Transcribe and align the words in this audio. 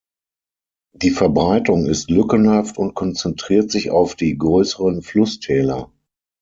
Die 0.95 1.11
Verbreitung 1.11 1.85
ist 1.85 2.09
lückenhaft 2.09 2.79
und 2.79 2.95
konzentriert 2.95 3.69
sich 3.69 3.91
auf 3.91 4.15
die 4.15 4.35
größeren 4.35 5.03
Flusstäler. 5.03 5.91